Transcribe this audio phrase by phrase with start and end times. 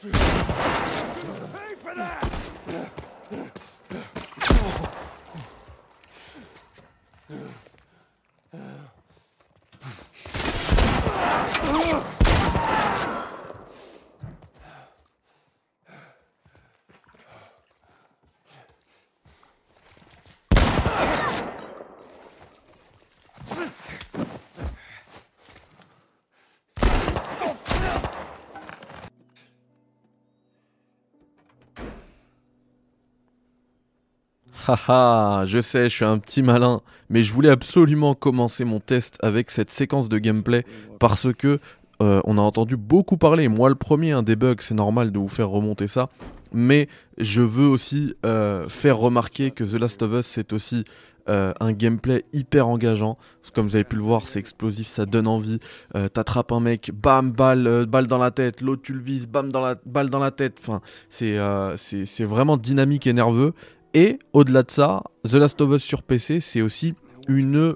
[0.00, 0.10] Pay
[1.82, 2.28] for that!
[34.68, 39.16] Haha, je sais, je suis un petit malin, mais je voulais absolument commencer mon test
[39.22, 40.66] avec cette séquence de gameplay
[40.98, 41.58] parce que
[42.02, 45.18] euh, on a entendu beaucoup parler, moi le premier, un des bugs, c'est normal de
[45.18, 46.10] vous faire remonter ça,
[46.52, 46.86] mais
[47.16, 50.84] je veux aussi euh, faire remarquer que The Last of Us c'est aussi
[51.30, 53.16] euh, un gameplay hyper engageant.
[53.54, 55.60] Comme vous avez pu le voir, c'est explosif, ça donne envie.
[56.12, 59.62] T'attrapes un mec, bam, balle, balle dans la tête, l'autre tu le vises, bam, dans
[59.62, 60.58] la, balle dans la tête.
[60.60, 63.54] Enfin, c'est vraiment dynamique et nerveux.
[63.98, 66.94] Et au-delà de ça, The Last of Us sur PC, c'est aussi
[67.26, 67.74] une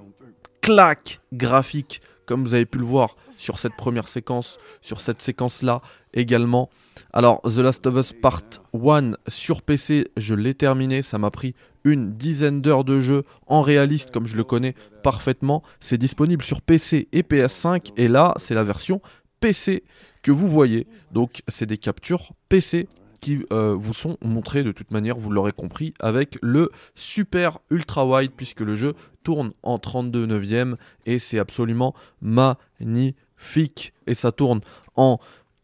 [0.60, 5.80] claque graphique, comme vous avez pu le voir sur cette première séquence, sur cette séquence-là
[6.14, 6.70] également.
[7.12, 11.56] Alors, The Last of Us Part 1 sur PC, je l'ai terminé, ça m'a pris
[11.82, 15.64] une dizaine d'heures de jeu en réaliste comme je le connais parfaitement.
[15.80, 19.02] C'est disponible sur PC et PS5 et là, c'est la version
[19.40, 19.82] PC
[20.22, 20.86] que vous voyez.
[21.10, 22.86] Donc, c'est des captures PC
[23.22, 28.04] qui euh, vous sont montrés de toute manière, vous l'aurez compris, avec le super ultra
[28.04, 33.94] wide, puisque le jeu tourne en 32 neuvième et c'est absolument magnifique.
[34.06, 34.60] Et ça tourne
[34.96, 35.18] en,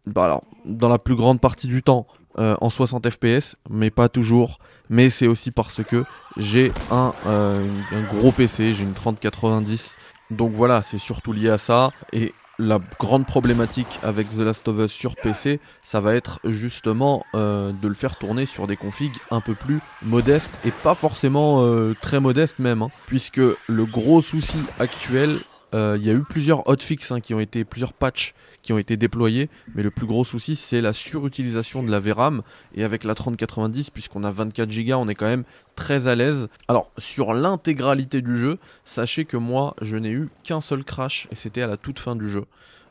[0.06, 2.06] bah alors, dans la plus grande partie du temps,
[2.38, 4.58] euh, en 60 fps, mais pas toujours.
[4.88, 6.04] Mais c'est aussi parce que
[6.36, 9.96] j'ai un, euh, un, gros PC, j'ai une 3090.
[10.30, 11.90] Donc voilà, c'est surtout lié à ça.
[12.12, 17.24] Et la grande problématique avec The Last of Us sur PC, ça va être justement
[17.34, 21.64] euh, de le faire tourner sur des configs un peu plus modestes et pas forcément
[21.64, 22.90] euh, très modestes même, hein.
[23.06, 25.38] puisque le gros souci actuel,
[25.74, 28.78] euh, il y a eu plusieurs hotfix hein, qui ont été, plusieurs patchs qui ont
[28.78, 32.42] été déployés, mais le plus gros souci c'est la surutilisation de la VRAM
[32.74, 35.44] et avec la 3090 puisqu'on a 24 Go, on est quand même
[35.76, 36.48] très à l'aise.
[36.68, 41.34] Alors sur l'intégralité du jeu, sachez que moi je n'ai eu qu'un seul crash et
[41.34, 42.44] c'était à la toute fin du jeu.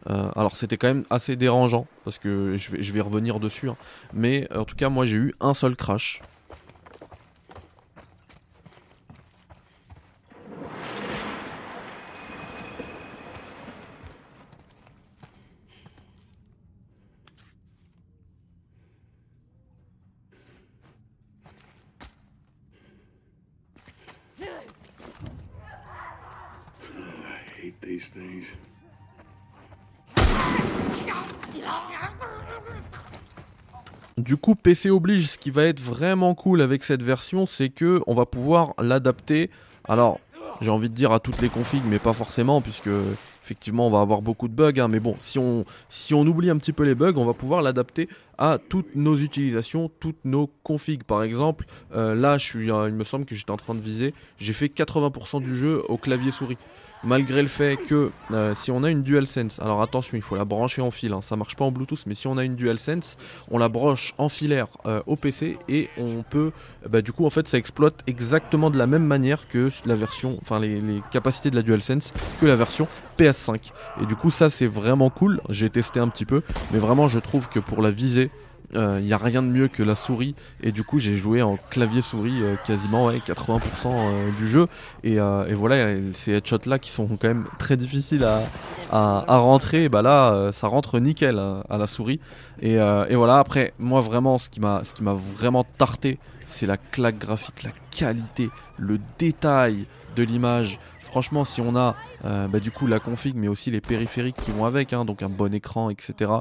[0.10, 3.78] Euh, alors c'était quand même assez dérangeant parce que je vais, revenir dessus, hein.
[4.14, 6.22] mais en tout cas moi j'ai eu un seul crash.
[34.18, 38.02] Du coup, PC oblige, ce qui va être vraiment cool avec cette version, c'est que
[38.08, 39.52] on va pouvoir l'adapter.
[39.88, 40.20] Alors,
[40.60, 42.90] j'ai envie de dire à toutes les configs, mais pas forcément, puisque
[43.44, 44.80] effectivement on va avoir beaucoup de bugs.
[44.80, 44.88] Hein.
[44.88, 47.62] mais bon, si on, si on oublie un petit peu les bugs, on va pouvoir
[47.62, 51.04] l'adapter à toutes nos utilisations, toutes nos configs.
[51.04, 54.54] Par exemple, euh, là, euh, il me semble que j'étais en train de viser, j'ai
[54.54, 56.58] fait 80% du jeu au clavier souris
[57.04, 60.46] malgré le fait que euh, si on a une DualSense, alors attention, il faut la
[60.46, 63.18] brancher en fil, hein, ça marche pas en Bluetooth, mais si on a une DualSense,
[63.52, 66.52] on la branche en filaire euh, au PC et on peut,
[66.90, 70.38] bah, du coup, en fait, ça exploite exactement de la même manière que la version,
[70.42, 70.82] enfin les,
[71.12, 72.88] capacités de la DualSense que la version
[73.18, 73.72] PS5.
[74.02, 75.42] Et du coup, ça c'est vraiment cool.
[75.50, 78.27] J'ai testé un petit peu, mais vraiment, je trouve que pour la visée,
[78.72, 80.36] il euh, n'y a rien de mieux que la souris.
[80.62, 84.68] Et du coup j'ai joué en clavier souris euh, quasiment 80% euh, du jeu.
[85.04, 85.18] Et,
[85.54, 89.90] voilà ces headshots là qui sont quand même très difficiles à, rentrer.
[89.90, 92.20] Bah là ça rentre nickel à, la souris.
[92.62, 92.78] Et,
[93.16, 97.18] voilà après moi vraiment ce qui m'a ce qui m'a vraiment tarté c'est la claque
[97.18, 99.86] graphique la qualité le détail
[100.16, 100.80] de l'image.
[101.04, 104.66] Franchement si on a bah, du coup la config mais aussi les périphériques qui vont
[104.66, 106.32] avec hein, donc un bon écran etc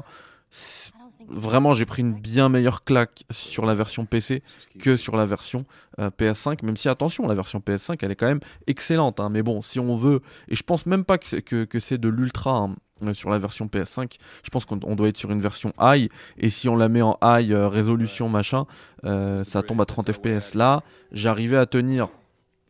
[1.27, 4.43] vraiment j'ai pris une bien meilleure claque sur la version PC
[4.79, 5.65] que sur la version
[5.99, 9.29] euh, PS5 même si attention la version PS5 elle est quand même excellente hein.
[9.29, 12.09] mais bon si on veut et je pense même pas que c'est, que, c'est de
[12.09, 15.73] l'ultra hein, euh, sur la version PS5 je pense qu'on doit être sur une version
[15.79, 18.65] high et si on la met en high euh, résolution machin
[19.03, 22.09] ça tombe à 30 fps là j'arrivais à tenir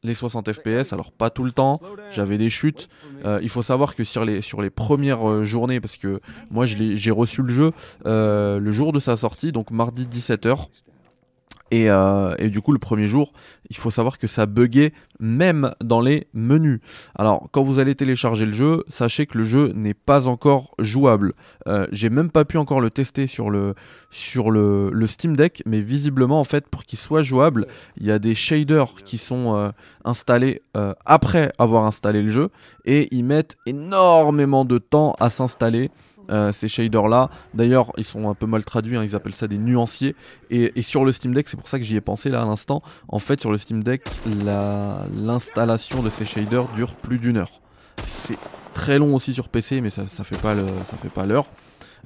[0.03, 1.79] les 60 fps, alors pas tout le temps,
[2.11, 2.89] j'avais des chutes.
[3.25, 6.21] Euh, il faut savoir que sur les, sur les premières euh, journées, parce que
[6.51, 7.71] moi j'ai reçu le jeu
[8.05, 10.67] euh, le jour de sa sortie, donc mardi 17h.
[11.71, 13.33] Et, euh, et, du coup, le premier jour,
[13.69, 16.79] il faut savoir que ça buguait même dans les menus.
[17.15, 21.33] Alors, quand vous allez télécharger le jeu, sachez que le jeu n'est pas encore jouable.
[21.67, 23.75] Euh, J'ai même pas pu encore le tester sur le,
[25.05, 27.67] Steam Deck, mais visiblement, en fait, pour qu'il soit jouable,
[27.97, 29.69] il y a des shaders qui sont euh,
[30.05, 30.61] installés
[31.05, 32.49] après avoir installé le jeu
[32.85, 35.89] et ils mettent énormément de temps à s'installer.
[36.29, 37.29] Euh, ces shaders là.
[37.53, 40.15] D'ailleurs, ils sont un peu mal traduits, hein, ils appellent ça des nuanciers.
[40.49, 42.81] Et, sur le Steam Deck, c'est pour ça que j'y ai pensé là à l'instant.
[43.07, 44.03] En fait, sur le Steam Deck,
[45.21, 47.61] l'installation de ces shaders dure plus d'une heure.
[48.05, 48.37] C'est
[48.73, 51.47] très long aussi sur PC, mais ça, ça fait pas ça fait pas l'heure.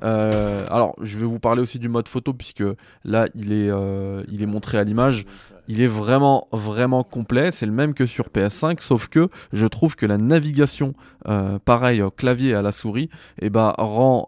[0.04, 2.64] Euh, alors, je vais vous parler aussi du mode photo, puisque
[3.04, 5.26] là, il est, euh, il est montré à l'image.
[5.68, 7.52] Il est vraiment, vraiment complet.
[7.52, 10.94] C'est le même que sur PS5, sauf que je trouve que la navigation,
[11.28, 13.10] euh, pareil, au clavier à la souris,
[13.40, 14.28] et eh bah, rend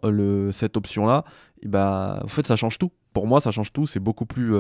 [0.52, 1.24] cette option-là,
[1.62, 4.26] et eh bah, en fait, ça change tout pour moi ça change tout c'est beaucoup
[4.26, 4.56] plus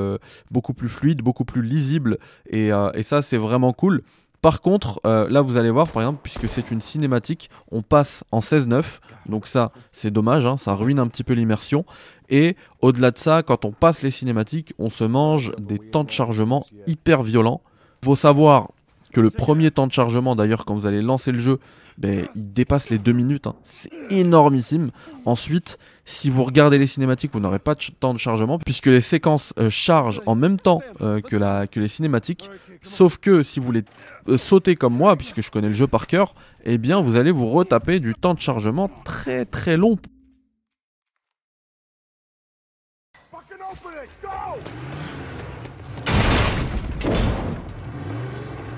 [0.51, 4.03] beaucoup plus fluide beaucoup plus lisible et, et ça c'est vraiment cool
[4.43, 8.25] par contre, euh, là vous allez voir par exemple, puisque c'est une cinématique, on passe
[8.29, 11.85] en 16-9, donc ça c'est dommage, hein, ça ruine un petit peu l'immersion.
[12.29, 16.11] Et au-delà de ça, quand on passe les cinématiques, on se mange des temps de
[16.11, 17.61] chargement hyper violents.
[18.01, 18.71] Il faut savoir
[19.13, 21.59] que le premier temps de chargement, d'ailleurs quand vous allez lancer le jeu,
[21.97, 23.47] ben, il dépasse les 2 minutes.
[23.47, 23.55] Hein.
[23.63, 24.91] C'est énormissime.
[25.25, 29.01] Ensuite, si vous regardez les cinématiques, vous n'aurez pas de temps de chargement puisque les
[29.01, 32.49] séquences euh, chargent en même temps euh, que, la, que les cinématiques.
[32.81, 33.83] Sauf que si vous voulez
[34.27, 36.35] euh, sauter comme moi, puisque je connais le jeu par cœur,
[36.65, 39.97] eh bien vous allez vous retaper du temps de chargement très très long.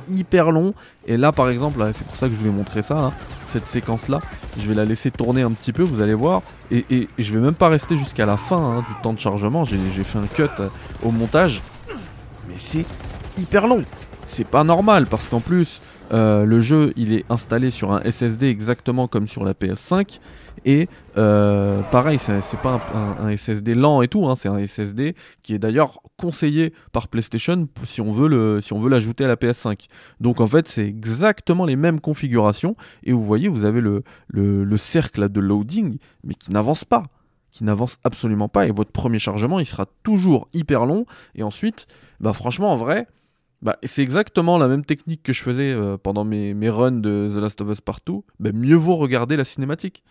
[0.07, 0.73] Hyper long.
[1.07, 3.11] Et là, par exemple, c'est pour ça que je voulais montrer ça,
[3.49, 4.19] cette séquence-là.
[4.57, 6.41] Je vais la laisser tourner un petit peu, vous allez voir.
[6.71, 9.65] Et, je vais même pas rester jusqu'à la fin hein, du temps de chargement.
[9.65, 10.69] J'ai fait un cut euh,
[11.03, 11.61] au montage.
[12.47, 12.85] Mais c'est
[13.37, 13.83] hyper long.
[14.27, 15.81] C'est pas normal parce qu'en plus,
[16.11, 20.19] euh, le jeu il est installé sur un SSD exactement comme sur la PS5.
[20.63, 20.87] Et
[21.17, 22.81] euh, pareil, c'est pas
[23.19, 27.67] un, SSD lent et tout, hein, c'est un SSD qui est d'ailleurs conseillé par PlayStation
[27.83, 29.85] si on veut le, si on veut l'ajouter à la PS5.
[30.21, 32.75] Donc en fait, c'est exactement les mêmes configurations.
[33.03, 37.03] Et vous voyez, vous avez le, le, cercle de loading, mais qui n'avance pas
[37.51, 41.05] qui n'avance absolument pas et votre premier chargement il sera toujours hyper long
[41.35, 41.87] et ensuite
[42.19, 43.07] bah franchement en vrai
[43.61, 47.29] bah, c'est exactement la même technique que je faisais euh, pendant mes, mes, runs de
[47.33, 48.25] The Last of Us Partout.
[48.39, 50.03] Bah, mieux vaut regarder la cinématique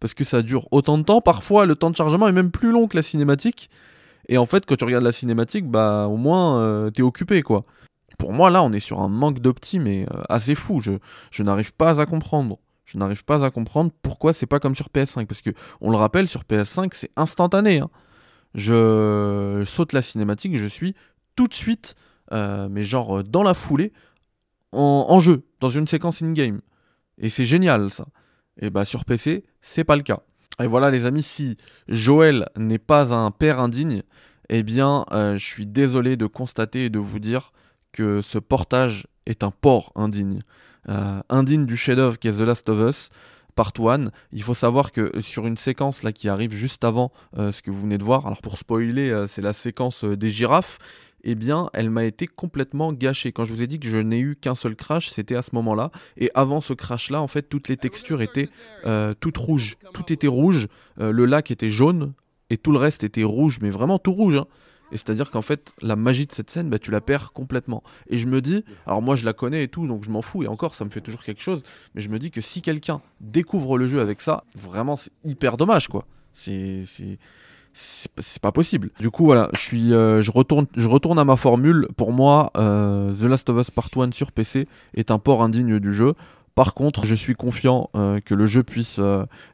[0.00, 1.20] parce que ça dure autant de temps.
[1.20, 3.70] Parfois, le temps de chargement est même plus long que la cinématique.
[4.28, 7.64] Et en fait, quand tu regardes la cinématique, bah au moins euh, t'es occupé quoi.
[8.18, 10.80] Pour moi, là, on est sur un manque d'opti, euh, assez fou.
[10.80, 10.92] Je,
[11.30, 12.58] je n'arrive pas à comprendre.
[12.84, 15.26] Je n'arrive pas à comprendre pourquoi c'est pas comme sur PS5.
[15.26, 15.50] Parce que,
[15.80, 17.80] on le rappelle, sur PS5, c'est instantané.
[17.80, 17.90] Hein.
[18.54, 20.94] Je saute la cinématique, je suis
[21.36, 21.94] tout de suite,
[22.32, 23.92] euh, mais genre dans la foulée,
[24.72, 26.60] en, jeu, dans une séquence in-game.
[27.18, 28.06] Et c'est génial ça.
[28.60, 30.20] Et bah sur PC, c'est pas le cas.
[30.60, 31.56] Et voilà les amis, si
[31.88, 34.02] Joël n'est pas un père indigne,
[34.48, 37.52] eh bien euh, je suis désolé de constater et de vous dire
[37.92, 40.40] que ce portage est un port indigne.
[40.88, 43.10] Euh, indigne du chef-d'œuvre qui est The Last of Us,
[43.54, 44.10] Part 1.
[44.32, 47.70] Il faut savoir que sur une séquence là qui arrive juste avant euh, ce que
[47.70, 50.78] vous venez de voir, alors pour spoiler, c'est la séquence des girafes
[51.24, 53.32] eh bien, elle m'a été complètement gâchée.
[53.32, 55.50] Quand je vous ai dit que je n'ai eu qu'un seul crash, c'était à ce
[55.54, 55.90] moment-là.
[56.16, 58.48] Et avant ce crash-là, en fait, toutes les textures étaient
[58.84, 59.76] euh, toutes rouges.
[59.94, 60.68] Tout était rouge.
[61.00, 62.12] Euh, le lac était jaune
[62.50, 64.36] et tout le reste était rouge, mais vraiment tout rouge.
[64.36, 64.46] Hein.
[64.92, 67.82] Et c'est-à-dire qu'en fait, la magie de cette scène, bah, tu la perds complètement.
[68.08, 70.42] Et je me dis, alors moi je la connais et tout, donc je m'en fous,
[70.42, 71.62] et encore, ça me fait toujours quelque chose,
[71.94, 75.56] mais je me dis que si quelqu'un découvre le jeu avec ça, vraiment, c'est hyper
[75.56, 76.04] dommage, quoi.
[76.34, 76.84] C'est
[77.74, 78.90] c'est pas possible.
[79.00, 81.88] Du coup, voilà, je suis, euh, je retourne, je retourne à ma formule.
[81.96, 85.78] Pour moi, euh, The Last of Us Part 1 sur PC est un port indigne
[85.78, 86.14] du jeu.
[86.54, 89.00] Par contre, je suis confiant euh, que le jeu puisse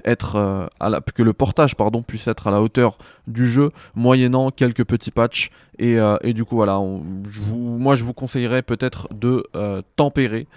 [0.05, 2.99] être à la, que le portage pardon puisse être à la hauteur
[3.29, 5.51] du jeu, moyennant quelques petits patchs.
[5.79, 6.81] Et, et du coup, voilà,
[7.53, 9.45] moi je vous conseillerais peut-être de
[9.95, 10.49] tempérer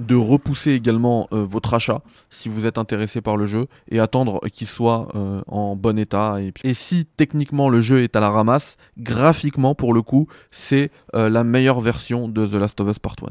[0.00, 4.40] de repousser également euh, votre achat si vous êtes intéressé par le jeu et attendre
[4.52, 6.36] qu'il soit euh, en bon état.
[6.64, 11.28] Et, si techniquement le jeu est à la ramasse, graphiquement pour le coup, c'est euh,
[11.28, 13.28] la meilleure version de The Last of Us Part 1.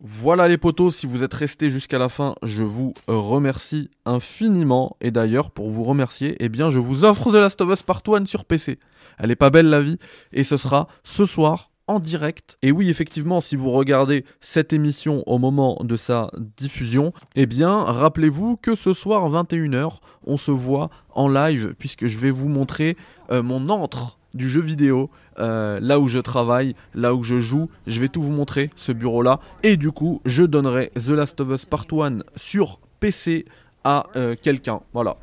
[0.00, 4.96] Voilà les potos, si vous êtes restés jusqu'à la fin, je vous remercie infiniment.
[5.00, 8.02] Et d'ailleurs, pour vous remercier, eh bien, je vous offre The Last of Us Part
[8.06, 8.78] 1 sur PC.
[9.18, 9.98] Elle est pas belle la vie,
[10.32, 12.58] et ce sera ce soir en direct.
[12.62, 17.76] Et oui, effectivement, si vous regardez cette émission au moment de sa diffusion, eh bien,
[17.76, 22.96] rappelez-vous que ce soir 21h, on se voit en live puisque je vais vous montrer
[23.30, 27.68] euh, mon antre du jeu vidéo, euh, là où je travaille, là où je joue.
[27.86, 29.40] Je vais tout vous montrer, ce bureau-là.
[29.62, 33.46] Et du coup, je donnerai The Last of Us Part 1 sur PC
[33.84, 34.80] à euh, quelqu'un.
[34.92, 35.16] Voilà,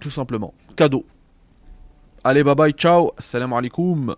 [0.00, 0.54] tout simplement.
[0.76, 1.04] Cadeau.
[2.24, 4.14] Allez, bye bye, ciao, salam alaikum.